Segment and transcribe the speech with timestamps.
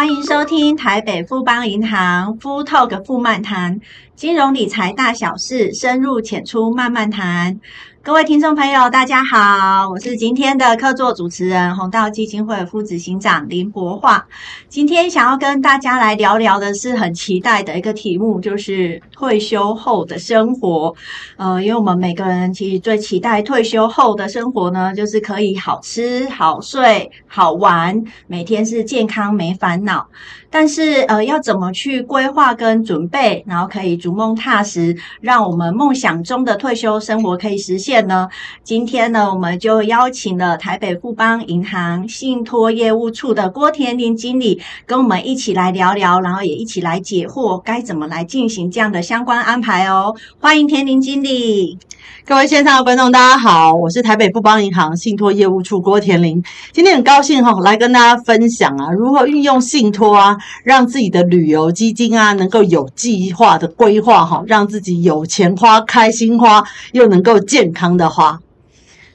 [0.00, 3.78] 欢迎收听台北富邦银行富 Talk 富漫谈，
[4.16, 7.60] 金融理财大小事，深入浅出慢慢谈。
[8.02, 14.22] 各位听众朋友，大家好，我是今天的客座主持人弘道基金会副执行长林柏樺。
[14.70, 20.94] 今天想要跟大家来聊聊的是很期待的一个题目，就是退休后的生活。
[21.36, 30.08] 呃，因为我们每个人其实最期待退休后的生活呢，就是可以好吃、好睡、好玩，每天是健康没烦恼。
[30.52, 38.28] 但是，呃，要怎么去规划跟准备，然后可以逐梦踏实，让我们梦想中的退休生活可以实现呢？
[38.62, 50.14] 今天呢，我们就邀请了台北富邦银行信托业务处的郭田林经理，跟我们一起来聊聊，然后也一起来解惑，该怎么来进行这样的相关安排哦。
[50.38, 51.78] 欢迎田林经理。
[52.24, 56.42] 各位线上的观众，大家好，我是台北富邦银行信托业务处郭田林。
[56.72, 68.40] 今天很高兴哈，来跟大家分享啊，如何运用信托啊，让自己的旅游基金啊，能够有计划的规划哈，让自己有钱花、开心花，又能够健康的话。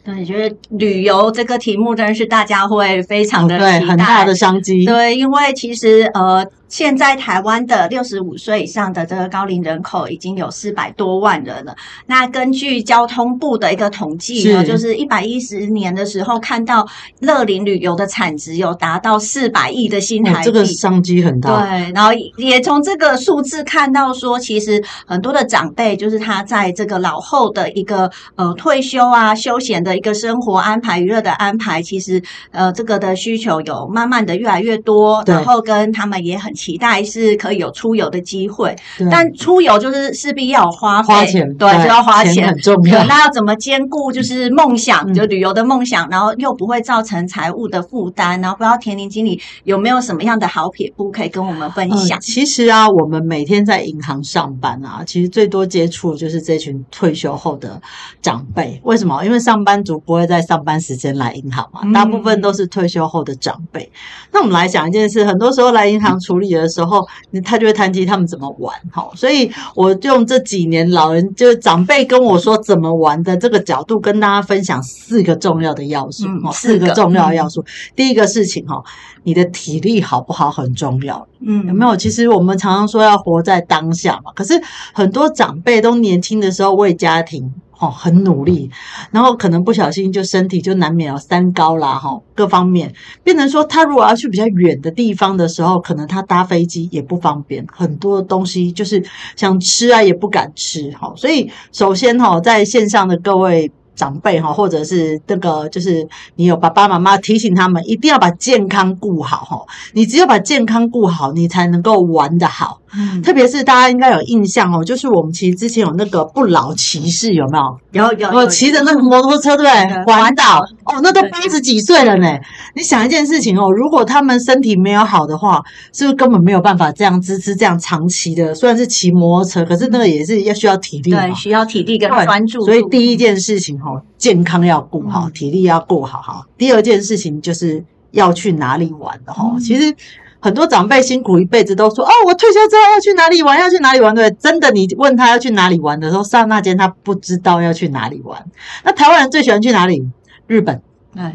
[0.03, 4.85] 对，觉得旅游这个题目真的是大家会非常的对，很大的商机。
[4.85, 6.45] 对，因为其实呃。
[6.67, 11.75] 现在台湾的六十五岁以上的这个高龄人口已经有四百多万人了。
[12.08, 16.86] 那根据交通部的一个统计呢，是就是一百一十年的时候，看到
[17.19, 21.61] 乐龄旅游的产值有达到四百亿的新台币，这个商机很大。
[21.61, 36.55] 对，然后也从这个数字看到说，其实很多的长辈就是他在这个老后的一个呃退休啊、休闲的一个生活安排、娱乐的安排，其实呃这个的需求有慢慢的越来越多，然后跟他们也很。
[36.56, 38.75] 期待是可以有出游的机会，
[39.11, 43.03] 但出游就是势必要花费，花钱对，就要花钱，钱很重要。
[43.06, 48.39] 那要怎么兼顾就是梦想，嗯、就旅游的梦想，然后又不会造成财务的负担？
[48.42, 52.17] 然后不知道田林经理有没有什么样的好撇步可以跟我们分享？
[52.17, 57.82] 嗯、其实啊，我们每天在银行上班啊，其实最多接触就是这群退休后的
[58.22, 58.80] 长辈。
[58.83, 59.23] 为什么？
[59.26, 63.92] 因为上班族不会在上班时间来银行嘛，嗯、大部分都是退休后的长辈。
[64.32, 66.45] 那我们来讲一件事，很多时候来银行 处理。
[66.54, 67.08] 的时候，
[67.44, 77.61] 他就会谈及他们怎么玩，好，所以我用这几年老人就是长辈跟我说怎么玩的这个角度，跟大家分享四个重要的要素，嗯、四个重要的要素。
[77.61, 78.84] 嗯、第一个事情哈，
[79.23, 81.95] 你的体力好不好很重要，嗯，有没有？
[81.95, 84.54] 其实我们常常说要活在当下嘛，可是
[84.94, 87.54] 很多长辈都年轻的时候为家庭。
[87.80, 88.69] 哦，很努力，
[89.11, 92.93] 然后可能不小心就身体就难免有三高啦，哈，各方面
[93.23, 99.03] 变成说他如果要去比较远的地方的时候，可能他搭飞机也不方便，很多东西就是
[99.36, 103.71] 想吃啊也不敢吃，哈，所以首先哈，在线上的各位。
[103.95, 109.66] 长辈哈，或者是这个，就是你有爸爸妈妈提醒他们，一定要把健康顾好哈。
[109.94, 112.80] 你只有把健康顾好，你才能够玩得好。
[112.98, 117.58] 嗯，特别是大家应该有印象哦，就是我们其实之前有那个不老骑士，有没
[117.92, 118.04] 有？
[118.04, 120.14] 有有，我骑着那个摩托车，对不对？
[120.14, 122.38] 环岛哦，那都八十几岁了呢。
[122.73, 125.61] 你想一件事情哦，如果他们身体没有好的话，
[125.92, 128.56] 是不是根本没有办法这样支持这样长期的？
[128.56, 132.63] 虽然是骑摩托车，可是那个也是要需要体力，对，需要体力跟专注。
[132.63, 133.78] 所以第一件事情。
[134.18, 136.46] 健康要顾好，体力要顾好哈。
[136.57, 139.56] 第二件事情就是要去哪里玩的哈。
[139.60, 139.96] 其实
[140.40, 144.13] 很多长辈辛苦一辈子都说哦，我退休之后要去哪里玩，要去哪里玩。
[144.13, 148.46] 对，真的，你问他要去哪里玩的时候，刹那间他不知道要去哪里玩。
[148.84, 150.07] 那台湾人最喜欢去哪里？
[150.48, 150.81] 日本。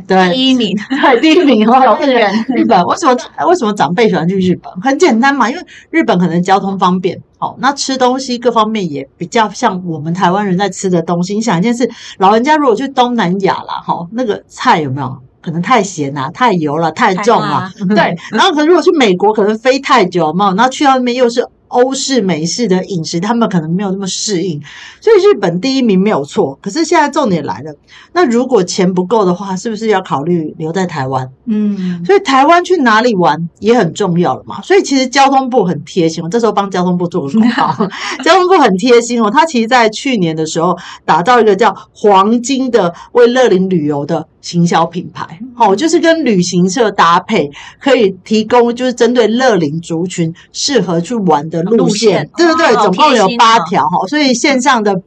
[0.06, 2.84] 对，第一名， 对，第一名哦，日本，日本。
[2.84, 3.16] 为什么？
[3.48, 4.70] 为什么长辈喜欢去日本？
[4.82, 11.34] 很简单嘛，因为日本可能交通方便，好，那吃东西各方面也比较像我们台湾人在吃的东西。
[11.34, 17.72] 你想一件事，老人家如果去东南亚啦，哈，那个菜有没有可能太咸啊、太油了、太重了？
[17.88, 20.54] 对， 然后可能如果去美国，可能飞太久，有没有？
[20.54, 21.48] 然后去到那边又是。
[21.70, 24.60] 欧式、美式的饮食，他们可能没有那么适应，
[25.00, 26.58] 所以日本第一名没有错。
[26.62, 27.74] 可是现在重点来了，
[28.12, 31.30] 那如果钱不够的话，是不是要考虑留在台湾？
[31.46, 34.60] 嗯，所以台湾去哪里玩也很重要了嘛。
[34.62, 37.88] 所以其实交通部很贴心，我这时候帮交通部做个广告。
[38.22, 44.26] 交通部很贴心哦，他其实在去年的时候打造一个叫“黄金”的为乐龄旅游的。
[44.40, 52.66] 行销品牌，哦，就是跟旅行社搭配，可以提供就是针对乐龄族群适合去玩的路线，路线对不对？
[52.74, 55.00] 哦、总共有八条哈，所以线上的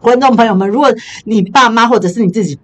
[0.00, 0.92] 观众朋友们，如果
[1.24, 2.58] 你爸妈或者是你自己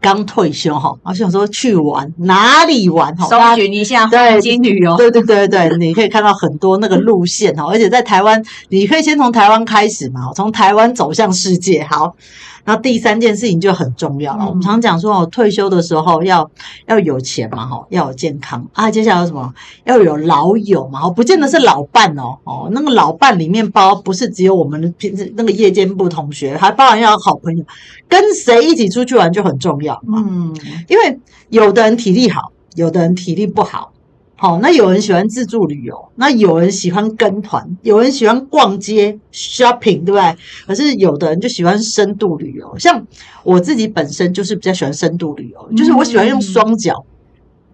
[0.00, 12.14] 刚退休哈，我想说去玩哪里玩哈，搜寻一下黄金旅游，对对对对，你可以看到很多那个路线哈，而且在台湾，你可以先从台湾开始嘛，从台湾走向世界，好。
[12.68, 14.44] 那第三件事情就很重要了。
[14.44, 16.50] 嗯、我们常讲说哦，退休的时候要
[16.84, 18.90] 要有钱嘛，哈，要有健康啊。
[18.90, 19.50] 接下来有什么？
[19.84, 27.64] 要有老友嘛，哦，不见得是老伴哦，哦，那个老伴里面包不是只有我们的平时那个夜间部同学，还包含要有好朋友，
[28.06, 30.22] 跟谁一起出去玩就很重要嘛。
[30.28, 30.54] 嗯，
[30.88, 31.18] 因为
[31.48, 33.94] 有的人体力好，有的人体力不好。
[34.40, 40.36] 好，那有人喜欢自助旅游，那有人喜欢跟团，有人喜欢逛街 shopping，对不对？
[40.64, 43.04] 可是有的人就喜欢深度旅游，像
[43.42, 47.04] 我自己本身就是比较喜欢深度旅游，就是我喜欢用双脚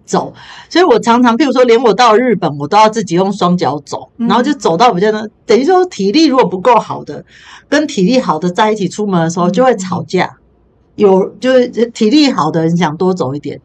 [0.07, 0.33] 走，
[0.71, 7.23] 所以我常常，譬如说，连我到日本，我都要自己用双脚走，然后就走到比较呢，等于说体力如果不够好的，
[7.69, 10.39] 跟体力好的在一起出门的时候就会吵架，
[10.95, 13.61] 有就是体力好的人想多走一点。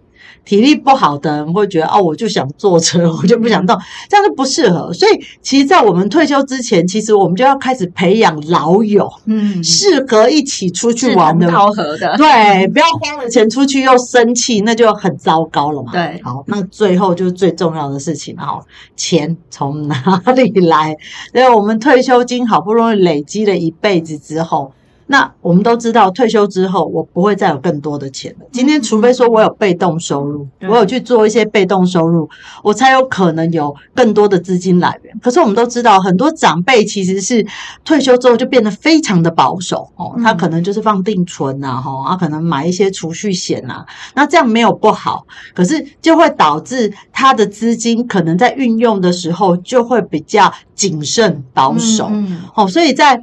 [0.46, 3.78] 体力不好的人会觉得哦，我就想坐车，我就不想动，
[4.10, 4.92] 这样就不适合。
[4.94, 5.12] 所以，
[5.42, 15.92] 其实，在我们退休之前，其实我们就要开始培养老友，嗯，适合一起出去玩的，超合的，对，不要花了钱出去又生气，那就很糟糕了嘛。
[15.92, 18.66] 对，好，那最后就是最重要的事情，好，
[18.96, 20.96] 钱从哪里来？
[21.34, 24.72] 因为我们退休金好不容易累积了一辈子之后。
[25.12, 28.46] 那我们都知道，退休之后我不会再有更多的钱了。
[28.52, 32.30] 今天，除非说我有被动收入，我有去做一些被动收入，
[32.64, 35.20] 我才有可能有更多的资金来源。
[35.20, 37.44] 可是我们都知道，很多长辈其实是
[37.84, 43.84] 退休之后就变得非常的保守哦，他可能就是放定存呐，哈，他可能买一些储蓄险呐。
[44.14, 45.26] 那这样没有不好，
[45.56, 52.10] 可是就会导致他的资金可能在运用的时候就会比较谨慎保守。
[52.12, 53.20] 嗯，好，所以在。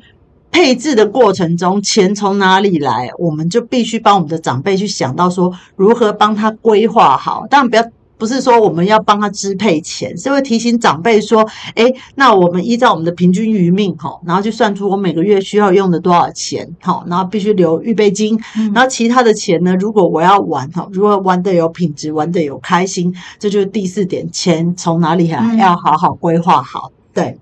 [0.56, 3.10] 配置的过程中，钱从哪里来？
[3.18, 7.46] 我们就必须帮我们的长辈去想到说，如何帮他规划好。
[7.50, 7.84] 当然，不要
[8.16, 18.40] 不是说我们要帮他支配钱，是会提醒长辈说，哎，那我们依照我们的平均余命，哈，然后去算出我每个月需要用的多少钱，好，然后必须留预备金，
[18.72, 27.36] 然后其他的钱呢，如果我要玩，哈，如果玩得有品质，玩得有开心，这就是第四点，钱从哪里来，要好好规划好，对。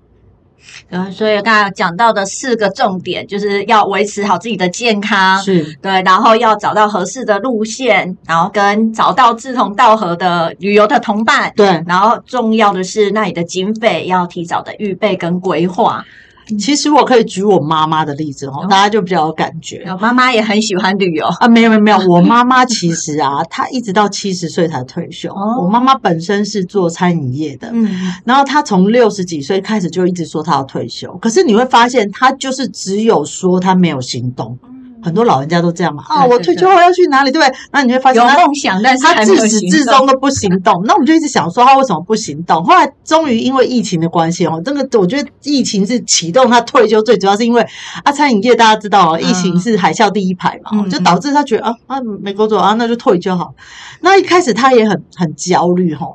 [0.89, 5.63] 嗯，所以刚才讲到的四个重点，就是要维持好自己的健康，是。
[5.81, 16.05] 对，然后要找到合适的路线，然后跟找到志同道合的旅游的同伴，对，然后重要的是，那里的经费要提早的预备跟规划。
[16.59, 19.83] 其实我可以举我妈妈的例子哦，大家就比较有感觉。
[19.91, 25.33] 我妈妈也很喜欢旅游啊，没有没有没有， 我妈妈其实啊， 她一直到七十岁才退休。
[25.33, 34.57] 我妈妈本身是做餐饮业的，嗯，然后她从六十几岁开始就一直说她要退休，可是你会发现，她就是只有说她没有行动。
[35.05, 37.55] 很多老人家都这样嘛，啊，我退休后要去哪里，对不对？
[37.71, 40.81] 那你会发现他有梦想，但是他自始至终都不行动。
[40.87, 42.63] 那我们就一直想说他为什么不行动？
[42.63, 47.61] 后来终于因为疫情的关系哦，这个我觉得疫情是启动他退休最主要是因为
[48.03, 53.53] 啊，餐饮业大家知道哦，疫情是海啸第一排嘛，就导致他觉得啊啊没工作啊，那就退休好。
[54.01, 56.07] 那一开始他也很很焦虑哈，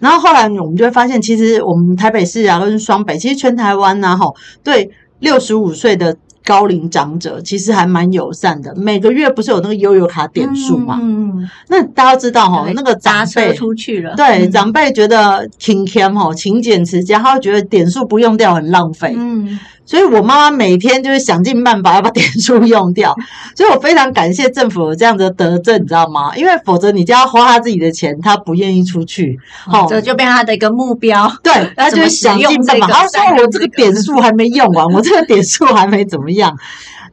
[0.00, 4.30] 然后后来我们就会发现，其实我们台北市啊跟双北，其实全台湾呐哈，
[4.62, 4.90] 对
[5.20, 6.14] 六十五岁的。
[6.44, 10.98] 高龄长者其实还蛮友善的，每个月不是有那个悠游卡点数嘛？
[11.00, 19.14] 嗯，那大家知道哈，那个长辈出去了，对，长辈觉得勤俭哦，勤俭持家，他会觉得点数不用掉很浪费。
[19.16, 19.58] 嗯。
[19.86, 23.14] 所以，我妈妈每天就是想尽办法要把点数用掉。
[23.54, 26.34] 所以我非常感谢政府有这样的德政，你知道吗？
[26.36, 31.30] 因为否则你就要花他自己的钱，他不愿意出去，哦，这就变成他的一个目标。
[31.42, 32.86] 对， 他就想尽办法。
[32.88, 36.56] 他说：“我这个点数还没用完，我这个点数还没怎么样。”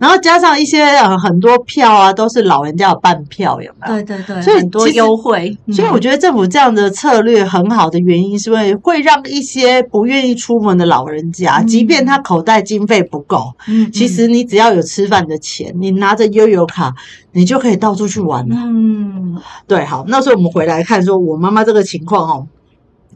[0.01, 3.93] 然后加上一些呃很多票啊，都是老人家有半票，有没有？
[3.93, 5.55] 对对对，所以很多优惠。
[5.71, 16.95] 所以我觉得政府这样的策略很好的原因，是因为会让一些不愿意出门的老人家，嗯、即便他口袋经费不够，嗯，其实你只要有吃饭的钱，你拿着悠游卡，
[17.33, 18.55] 你就可以到处去玩了。
[18.57, 22.47] 嗯，对，好，那时候我们回来看，说我妈妈这个情况哦，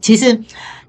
[0.00, 0.40] 其实。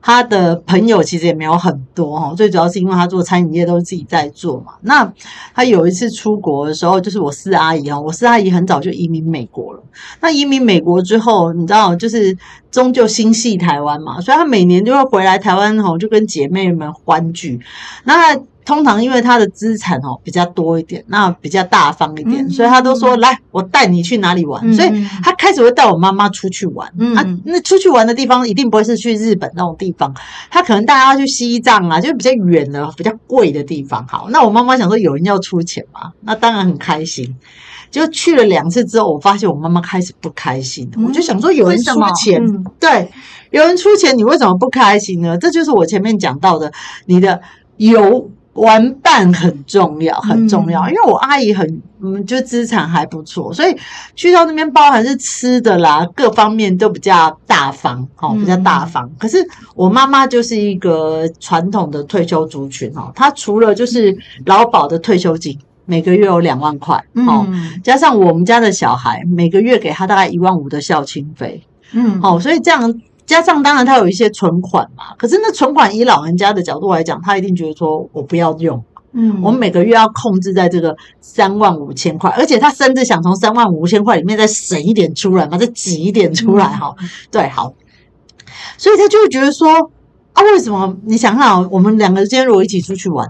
[0.07, 4.71] 他的朋友其实也没有很多哈，最主要是因为他做餐饮业都是自己在做嘛。
[4.83, 5.11] 那
[5.53, 9.83] 他有一次出国的时候，就是我四阿姨哈，我四阿姨很早就移民美国了。
[10.21, 12.37] 那移民美国之后，你知道，就是
[12.71, 17.59] 终究心系台湾嘛，所以她每年就会回来台湾哈，就跟姐妹们欢聚。
[18.05, 18.33] 那
[18.67, 24.61] 通常因为他的资产哦比较多一点，那比较大方一点，嗯、所以他都说来，我带你去哪里玩。
[24.61, 26.91] 嗯、所以他开始会带我妈妈出去玩。
[26.99, 30.13] 嗯、啊，那出去玩的地方一定不会是去日本那种地方，
[30.51, 34.05] 他可能带他去西藏啊，就比较远的、比较贵的地方。
[34.05, 37.33] 好，那我妈妈想说有人要出钱嘛，那当然很开心。
[37.89, 40.91] 就去了两次之后，我发现我妈妈开始不开心。
[40.97, 43.09] 嗯、我就想说有人出钱，嗯、对，
[43.51, 45.37] 有人出钱，你为什么不开心呢？
[45.37, 46.69] 这就是我前面讲到的，
[47.05, 47.39] 你的
[47.77, 48.29] 有。
[48.57, 53.75] 玩伴很重要，很重要，因为我阿姨很嗯，就资产还不错，所以
[54.15, 59.05] 去到那边包含是吃的啦，各方面都比较大方，哦，比较大方。
[59.05, 59.37] 嗯、可是
[59.75, 66.95] 我妈妈就是一个传统的退休族群哦，她除了就是劳保的退休金，每个月有两万块，
[67.27, 73.01] 哦，嗯、加上我们家的小孩每个月给他大概一万五的孝亲费，嗯，哦，所以这样。
[73.27, 78.81] 加上当然他有一些存款嘛，可是那存款以老人家的角度来讲，他一定觉得说我不要用，
[79.11, 87.73] 嗯，我们每个月要控制在这个三万五千块，而且他甚至想从三万五千块里面再省一点出来嘛，再挤一点出来哈，嗯、对，好，
[88.77, 89.91] 所以他就会觉得说
[90.31, 90.95] 啊，为什么？
[91.03, 93.27] 你想看啊，我们两个今天如果一起出去玩，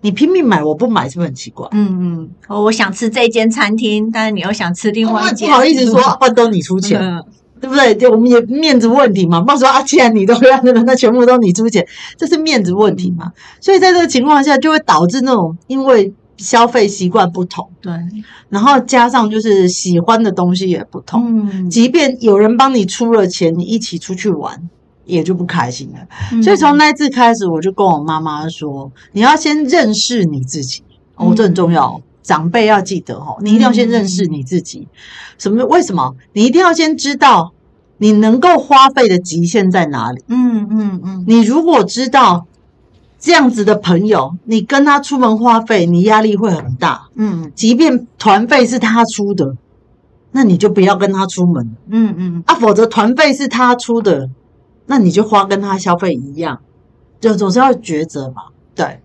[0.00, 1.68] 你拼命买我不买，是不是很奇怪？
[1.70, 7.00] 嗯嗯，我想吃这间餐厅，但是你又想吃另外一间，不好意思说，换都你出钱。
[7.00, 7.22] 嗯
[7.60, 7.94] 对不对？
[7.96, 9.40] 就我们也面子问题嘛。
[9.40, 11.86] 不说啊，既然你都要那个，那全部都你出钱，
[12.16, 13.32] 这是面子问题嘛。
[13.60, 17.92] 所以在这个情况下，就会导致那种因为消费习惯不同，对，
[18.48, 21.50] 然后加上就是喜欢的东西也不同。
[21.50, 24.68] 嗯，即便有人帮你出了钱，你一起出去玩，
[25.04, 25.98] 也就不开心了。
[26.32, 30.82] 嗯，所以从那次开始，我就跟我妈妈说，你要先认识你自己，
[31.16, 32.00] 哦，这很重要。
[32.22, 34.80] 长辈要记得哦，你一定要先认识你自己。
[34.80, 34.88] 嗯、
[35.38, 35.64] 什么？
[35.66, 36.14] 为什么？
[36.32, 37.52] 你一定要先知道
[37.98, 40.22] 你能够花费的极限在哪里。
[40.28, 41.24] 嗯嗯嗯。
[41.26, 42.46] 你如果知道
[43.18, 47.08] 这样子的朋友，你跟他出门花费，你压力会很大。
[47.14, 47.50] 嗯。
[47.54, 49.56] 即便团费是他出的，
[50.32, 51.74] 那你就不要跟他出门。
[51.88, 52.42] 嗯嗯。
[52.46, 54.28] 啊，否则团费是他出的，
[54.86, 56.60] 那你就花跟他消费一样，
[57.20, 58.42] 就总是要抉择嘛。
[58.74, 59.00] 对。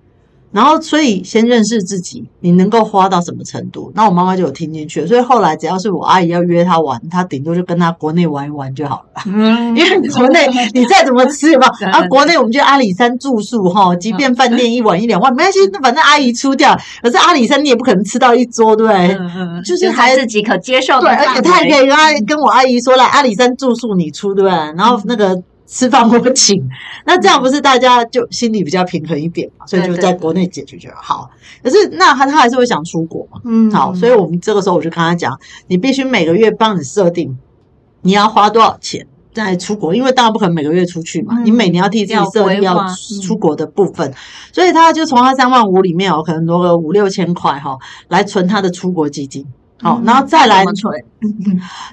[0.53, 3.91] 然后，所以先认识自己，你能够花到什么程度？
[3.95, 5.07] 那我妈妈就有听进去了。
[5.07, 9.24] 所以后来，只要是我阿姨要约她玩，她顶多就跟她国内玩一玩就好了。
[9.25, 16.77] 嗯， 因为国内你再怎么吃嘛， 啊，国内我们就阿里山住宿哈，即便饭店一晚一两万没关系，那反正阿姨出掉。
[17.01, 19.13] 可是阿里山你也不可能吃到一桌，对不对？
[19.15, 21.07] 嗯嗯，就是还自己可接受的。
[21.07, 24.55] 对，而且她还可以跟她跟我阿姨说，来阿里山住宿你出，对不对？
[24.77, 25.41] 然后那个。
[25.74, 26.63] 吃饭我请，
[27.03, 29.65] 那这样不是大家就心里比较平衡一点嘛？
[29.65, 31.32] 所以就在国内解决就好。
[31.63, 33.42] 可是那他他还是会想出国嘛？
[33.44, 37.36] 嗯，好，所以我们这个时候我就跟他讲，你必须每个月帮你设定
[38.03, 41.39] 你要花多少钱再出国，因为当然不可能每个月出去嘛。
[41.39, 42.86] 你每年要替自己设定要
[43.24, 44.13] 出国的部分，
[44.51, 47.75] 所以他就从他三万五里面哦，可能挪个五六千块哈，
[48.10, 49.44] 来存他的出国基金。
[49.84, 50.92] 好，然后再来存，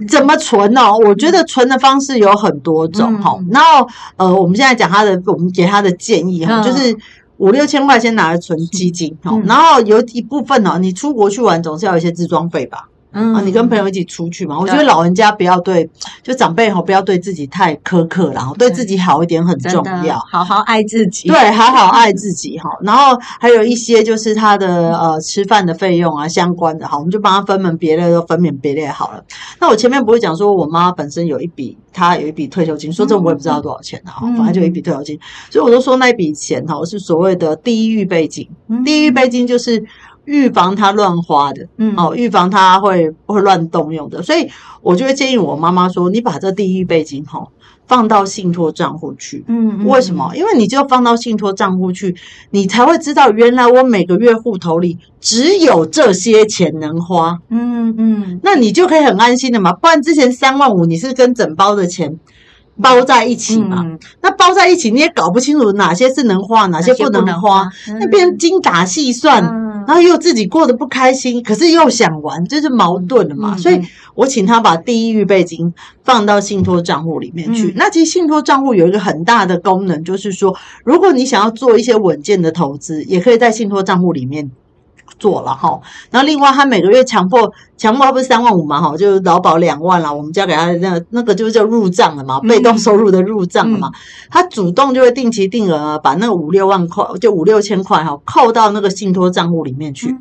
[0.09, 0.97] 怎么存 呢？
[0.97, 3.37] 我觉得存的方式有很多种哈。
[3.51, 6.97] 然后呃，我们现在讲他的，我们给他的建议哈，就是
[7.39, 12.89] 五六千块先拿来存基金哈，然后有一部分呢，你出国去玩总是要有一些自装费吧。
[13.12, 14.59] 嗯，啊，你跟朋友一起出去嘛？
[14.59, 15.88] 我觉得老人家不要对，
[16.23, 21.29] 就长辈吼，不要对自己太苛刻，然后对自己好一点很重要，好好爱自己。
[21.29, 22.71] 对，好好爱自己哈。
[22.83, 29.25] 然后还有一些就是他的呃吃饭的费用啊相关的，好，我们就帮他分门别类，都分门别类好了。
[29.59, 35.19] 那我前面不是讲说我妈本身有一笔，她有一笔退休金，说这我也不知道多少钱哈，反正就一笔退休金，
[35.50, 38.49] 所以我都说那笔钱哈是所谓的第一预备金，
[38.85, 39.85] 第一预备金就是。
[40.31, 44.49] 预防它乱花的，嗯，哦，预防它会会乱动用的，所以
[44.81, 47.49] 我就会建议我妈妈说，你把这第一预备金哈
[47.89, 50.31] 放到信托账户去，嗯，为什么？
[50.37, 52.15] 因为你就放到信托账户去，
[52.51, 62.21] 你才会知道原来我每个月户头里只有这些钱能花，嗯嗯，那你就可以很安心的嘛，不然之前三万五你是跟整包的钱。
[62.83, 67.69] 包在一起嘛，嗯、那包在一起你也搞不清楚哪些是能花，哪些不能花，
[68.01, 73.55] 那变成精打细算，嗯、然后又自己过得不开心，可是又想玩，这、就是矛盾的嘛。
[73.57, 73.83] 嗯、所以
[74.15, 77.71] 我请他把第一预备金放到信托账户里面去。
[77.71, 84.53] 嗯、那其实信托账户有一个很大的功能，就是说，如果你想要做一些稳健的投资，也可以在信托账户里面。
[85.21, 93.93] 做了哈，然后另外他每个月强迫强迫他不是三万五嘛哈，就劳保两万了，我们交给他那那个就是叫入账了嘛，被动收入的入账了嘛，
[94.31, 100.17] 他主动就会定期定额把那个五六万块就五六千块哈扣到那个信托账户里面去。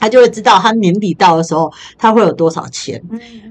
[0.00, 3.00] 他就会知道，他年底到的时候，他会有多少钱，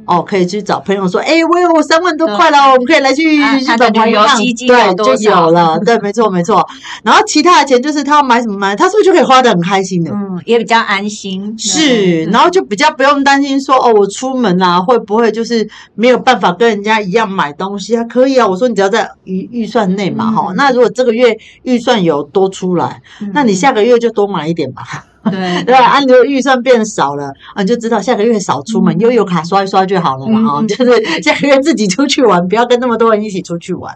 [0.06, 4.38] 哦，可以去找朋友说，哎，我有三万多块了，我们可以来去日本玩一趟，
[4.68, 6.68] 对，就有了，对，没错，没错。
[7.04, 10.12] 然后其他的钱就是他要买什么买，他是不是就可以花的很开心的？
[10.12, 11.56] 嗯，也比较安心。
[11.58, 18.04] 是，然后就比较不用担心说，哦，我出门啊，会不会就是没有办法跟人家一样买东西啊？
[18.06, 20.52] 可以啊，我说你只要在预预算内嘛，哈。
[20.56, 23.02] 那如果这个月预算有多出来，
[23.34, 25.06] 那你下个月就多买一点吧。
[25.32, 25.64] 对。
[25.64, 33.96] 对，按你的预算变少了，啊，你就知道下个月少出门，悠游卡刷一刷就好了嘛，啊，就是 下个月自己出去玩，不要跟那么多人一起出去玩。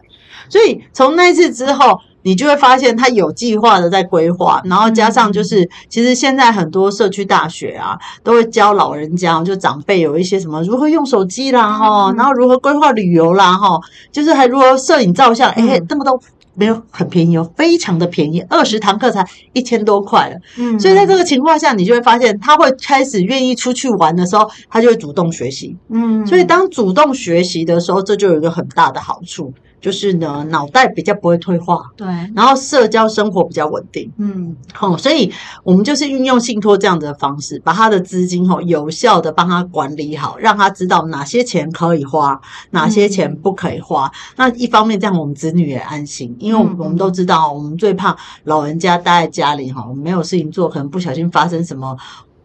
[0.50, 13.80] 所以从那次之后，你就会发现他有计划的在规划，然后加上就是，其实现在很多社区大学啊，都会教老人家，就长辈有一些什么如何用手机啦，哈，然后如何规划旅游啦，哈，
[14.12, 16.20] 就是还如何摄影照相，哎，这么多。
[16.56, 20.38] 没有很便宜哦，非常的便宜，二十堂课才一千多块了。
[20.58, 25.76] 嗯，所以在这个情况下，你就会发现他会开始愿意出去玩的时候，他就会主动学习。
[25.90, 29.54] 嗯，所以当主动学习的时候，这就有一个很大的好处。
[29.84, 35.30] 就是呢，脑袋比较不会退化，对，然后社交生活比较稳定，嗯，好，所以
[35.66, 44.06] 我们就是运用信托这样的方式，把他的资金吼有效的帮他管理好，让他知道哪些钱可以花，哪些钱不可以花。
[44.06, 51.98] 嗯、那一方面这样，我们子女也安心，因为我们都知道，我们最怕老人家待在家里哈，没有事情做，可能不小心发生什么，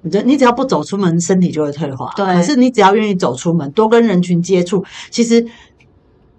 [0.02, 2.12] 你你只要不走出门，身体就会退化。
[2.16, 5.47] 对，可是你只要愿意走出门，多跟人群接触，其实。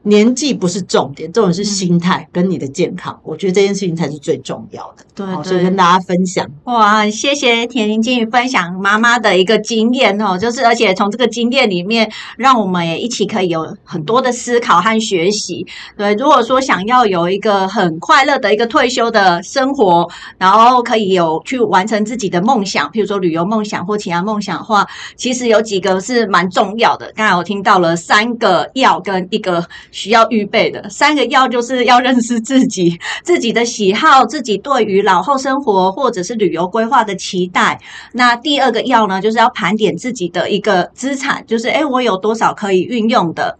[0.10, 3.13] 年纪不是重点，重点是心态跟你的健康。
[3.13, 5.06] 嗯、我觉得这件事情才是最重要的。
[5.16, 6.46] 对，对，所以跟大家分享。
[6.63, 15.66] 哇，谢谢恬箖金鱼分享妈妈的一个经验哦，就是而且从这个经验里面，让我们也一起可以有很多的思考和学习。
[15.96, 27.12] 对，如果说想要有一个很快乐的一个退休的生活，然后可以有去完成自己的梦想，譬如说旅游梦想或其他梦想的话，其实有几个是蛮重要的。
[27.16, 29.63] 刚才我听到了三个要跟一个。
[30.00, 37.77] 需要预备的三个要，就是要认识自己， 自己的喜好，自己对于老后生活或者是旅游规划的期待。
[38.13, 43.58] 那第二个要呢，就是要盘点自己的一个资产，就是诶，我有多少可以运用的。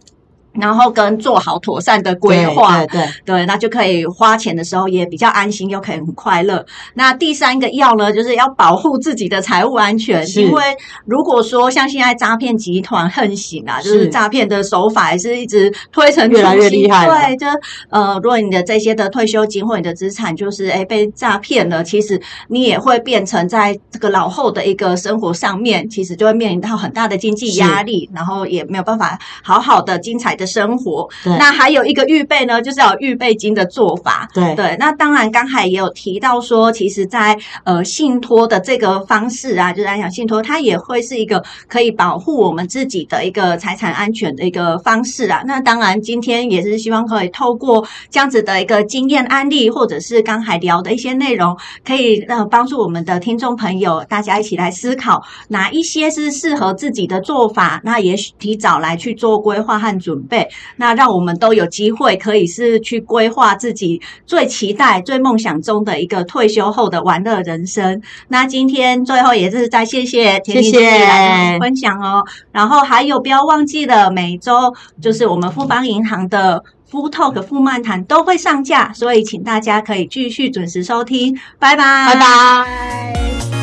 [0.52, 6.64] 然后跟做好妥善的规划，对对那就可以花钱的时候也比较安心，又可以很快乐。
[6.94, 10.62] 那第三个要呢，就是要保护自己的财务安全，因为
[11.04, 17.06] 如果说像现在诈骗集团横行啊，就是诈骗的手法也是一直推陈出新，越来越厉害。
[17.06, 17.46] 对，就
[17.90, 34.26] 呃，如果你的这些的退休金或你的资产就是诶被诈骗了，其实你也会变成在这个老后的一个生活上面，其实就会面临到很大的经济压力，然后也没有办法好好的精彩的生活，那还有一个预备呢，就是要预备金的做法。
[34.32, 45.42] 对对，那当然刚才也有提到说，其实在呃信托的这个方式啊，就是安享信托，它也会是一个可以保护我们自己的一个财产安全的一个方式啊。
[45.46, 60.40] 那当然今天也是希望可以透过这样子的一个经验案例，或者是刚才聊的一些内容，可以让帮助我们的听众朋友大家一起来思考哪一些是适合自己的做法，那也许提早来去做规划和准备。
[60.40, 68.00] 对，那让我们都有机会可以是去规划自己最期待、最梦想中的一个退休后的玩乐人生。
[68.28, 83.59] 那今天最后也是再谢谢恬箖来分享哦，然后还有不要忘记了，每周就是我们富邦银行的富 Talk 富漫谈都会上架，所以请大家可以继续准时收听，拜拜，拜拜。